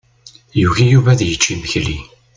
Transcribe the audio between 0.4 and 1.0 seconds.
Yugi